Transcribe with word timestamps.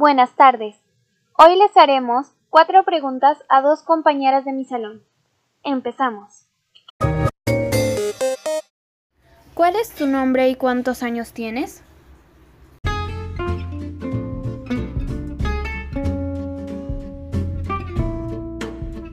Buenas 0.00 0.30
tardes. 0.36 0.76
Hoy 1.36 1.58
les 1.58 1.76
haremos 1.76 2.28
cuatro 2.50 2.84
preguntas 2.84 3.36
a 3.48 3.62
dos 3.62 3.82
compañeras 3.82 4.44
de 4.44 4.52
mi 4.52 4.64
salón. 4.64 5.02
Empezamos. 5.64 6.46
¿Cuál 9.54 9.74
es 9.74 9.90
tu 9.90 10.06
nombre 10.06 10.50
y 10.50 10.54
cuántos 10.54 11.02
años 11.02 11.32
tienes? 11.32 11.82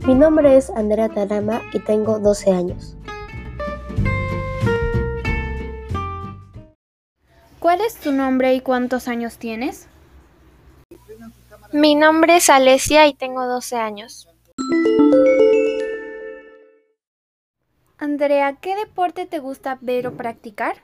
Mi 0.06 0.14
nombre 0.14 0.56
es 0.56 0.70
Andrea 0.70 1.10
Tarama 1.10 1.64
y 1.74 1.79
tengo 1.79 2.20
12 2.20 2.52
años. 2.52 2.96
¿Cuál 7.57 7.82
es 7.82 7.96
tu 7.96 8.11
nombre 8.11 8.54
y 8.54 8.61
cuántos 8.61 9.07
años 9.07 9.39
tienes? 9.39 9.88
Mi 11.78 11.93
nombre 11.93 12.38
es 12.38 12.50
Alesia 12.50 13.06
y 13.06 13.14
tengo 13.14 13.46
12 13.46 13.75
años. 13.75 14.29
Andrea, 17.98 18.56
¿qué 18.61 18.78
deporte 18.78 19.25
te 19.25 19.39
gusta 19.39 19.78
ver 19.82 20.07
o 20.07 20.14
practicar? 20.14 20.78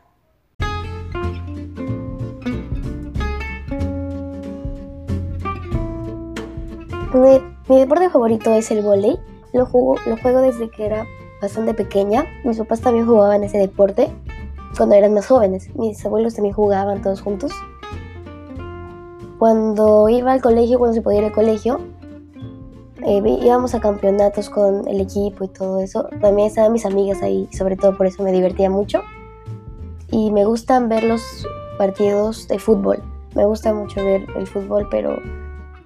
Mi, 7.14 7.40
mi 7.70 7.80
deporte 7.80 8.10
favorito 8.10 8.54
es 8.54 8.70
el 8.72 8.82
vóley. 8.82 9.18
Lo 9.54 9.66
juego, 9.66 9.96
lo 10.06 10.18
juego 10.18 10.42
desde 10.42 10.70
que 10.70 10.88
era 10.88 11.08
bastante 11.42 11.74
pequeña. 11.74 12.26
Mis 12.44 12.58
papás 12.58 12.82
también 12.82 13.06
jugaban 13.06 13.46
ese 13.46 13.60
deporte 13.60 14.10
cuando 14.76 14.96
eran 14.96 15.14
más 15.14 15.26
jóvenes. 15.26 15.74
Mis 15.74 16.06
abuelos 16.06 16.34
también 16.34 16.54
jugaban 16.54 17.02
todos 17.02 17.22
juntos. 17.22 17.54
Cuando 19.42 20.08
iba 20.08 20.34
al 20.34 20.40
colegio, 20.40 20.78
cuando 20.78 20.94
se 20.94 21.02
podía 21.02 21.18
ir 21.18 21.26
al 21.26 21.32
colegio, 21.32 21.80
eh, 23.04 23.24
íbamos 23.42 23.74
a 23.74 23.80
campeonatos 23.80 24.52
con 24.52 24.88
el 24.88 25.02
equipo 25.02 25.46
y 25.46 25.48
todo 25.48 25.82
eso. 25.82 26.08
También 26.22 26.50
estaban 26.50 26.72
mis 26.72 26.86
amigas 26.86 27.24
ahí, 27.24 27.50
sobre 27.52 27.76
todo 27.76 27.98
por 27.98 28.06
eso 28.06 28.22
me 28.22 28.32
divertía 28.32 28.70
mucho. 28.70 29.02
Y 30.12 30.30
me 30.30 30.46
gustan 30.46 30.90
ver 30.90 31.04
los 31.04 31.24
partidos 31.80 32.48
de 32.50 32.60
fútbol. 32.60 33.02
Me 33.34 33.44
gusta 33.44 33.74
mucho 33.74 34.06
ver 34.06 34.28
el 34.36 34.46
fútbol, 34.46 34.88
pero 34.92 35.18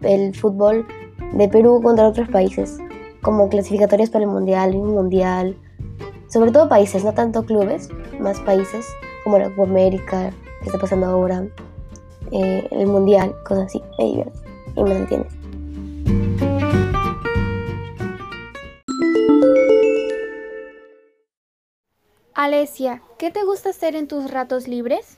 el 0.01 0.35
fútbol 0.35 0.85
de 1.31 1.47
Perú 1.47 1.79
contra 1.81 2.09
otros 2.09 2.27
países, 2.27 2.77
como 3.21 3.47
clasificatorias 3.47 4.09
para 4.09 4.25
el 4.25 4.31
mundial, 4.31 4.75
un 4.75 4.95
mundial, 4.95 5.57
sobre 6.27 6.51
todo 6.51 6.67
países, 6.67 7.05
no 7.05 7.13
tanto 7.13 7.45
clubes, 7.45 7.87
más 8.19 8.37
países, 8.41 8.85
como 9.23 9.39
la 9.39 9.49
Copa 9.49 9.63
América, 9.63 10.31
que 10.59 10.65
está 10.65 10.77
pasando 10.77 11.05
ahora, 11.05 11.47
eh, 12.31 12.67
el 12.71 12.87
mundial, 12.87 13.35
cosas 13.43 13.65
así, 13.65 13.81
me 13.97 14.05
divierte 14.05 14.39
y 14.75 14.83
me 14.83 14.95
entretiene. 14.95 15.25
Alesia, 22.33 23.01
¿qué 23.17 23.31
te 23.31 23.43
gusta 23.43 23.69
hacer 23.69 23.95
en 23.95 24.07
tus 24.07 24.29
ratos 24.29 24.67
libres? 24.67 25.15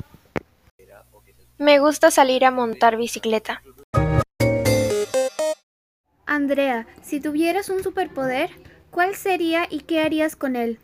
Me 1.58 1.80
gusta 1.80 2.12
salir 2.12 2.46
a 2.46 2.52
montar 2.52 2.96
bicicleta. 2.96 3.64
Andrea, 6.28 6.86
si 7.02 7.20
tuvieras 7.20 7.70
un 7.70 7.82
superpoder, 7.82 8.52
¿cuál 8.92 9.16
sería 9.16 9.66
y 9.70 9.80
qué 9.80 10.02
harías 10.02 10.36
con 10.36 10.56
él? 10.56 10.78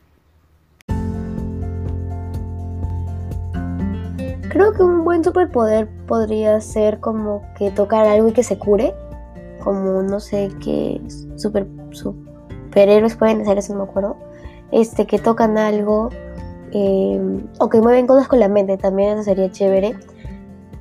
Creo 4.53 4.71
que 4.71 4.83
un 4.83 5.03
buen 5.03 5.23
superpoder 5.23 5.89
podría 6.05 6.61
ser 6.61 6.99
como 6.99 7.41
que 7.57 7.71
tocar 7.71 8.05
algo 8.05 8.27
y 8.27 8.33
que 8.33 8.43
se 8.43 8.59
cure, 8.59 8.93
como 9.63 10.03
no 10.03 10.19
sé 10.19 10.51
qué 10.63 11.01
super, 11.37 11.65
superhéroes 11.89 13.15
pueden 13.15 13.41
hacer 13.41 13.57
eso, 13.57 13.73
no 13.73 13.83
me 13.83 13.89
acuerdo, 13.89 14.15
este, 14.71 15.07
que 15.07 15.17
tocan 15.17 15.57
algo 15.57 16.09
eh, 16.71 17.19
o 17.57 17.67
que 17.67 17.81
mueven 17.81 18.05
cosas 18.05 18.27
con 18.27 18.39
la 18.39 18.47
mente, 18.47 18.77
también 18.77 19.13
eso 19.13 19.23
sería 19.23 19.49
chévere, 19.49 19.95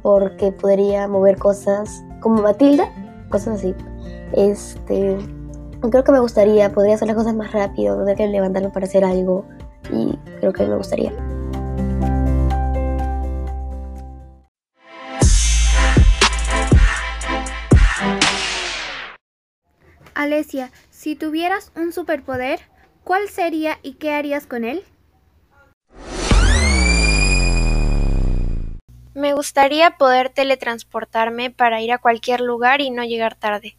porque 0.03 0.53
podría 0.53 1.09
mover 1.09 1.39
cosas 1.39 2.05
como 2.21 2.43
Matilda, 2.43 2.93
cosas 3.31 3.55
así. 3.55 3.75
Este, 4.35 5.17
creo 5.81 6.05
que 6.05 6.13
me 6.13 6.21
gustaría, 6.21 6.71
podría 6.75 6.97
hacer 6.97 7.09
las 7.09 7.17
cosas 7.17 7.35
más 7.35 7.51
rápido, 7.53 7.97
no 7.97 8.03
tener 8.03 8.19
que 8.19 8.27
levantarme 8.27 8.69
para 8.69 8.85
hacer 8.85 9.03
algo 9.03 9.47
y 9.91 10.15
creo 10.41 10.53
que 10.53 10.67
me 10.67 10.77
gustaría. 10.77 11.11
Alesia, 20.15 20.71
si 20.91 21.17
tuvieras 21.17 21.73
un 21.75 21.93
superpoder, 21.93 22.61
¿cuál 23.03 23.29
sería 23.29 23.79
y 23.83 23.95
qué 23.95 24.13
harías 24.13 24.47
con 24.47 24.65
él? 24.65 24.85
Me 29.15 29.35
gustaría 29.35 29.93
poder 29.93 30.31
teletransportarme 30.31 31.51
para 31.51 31.81
ir 31.81 31.93
a 31.93 31.99
cualquier 31.99 32.41
lugar 32.41 32.81
y 32.81 32.91
no 32.91 33.05
llegar 33.05 33.35
tarde. 33.35 33.77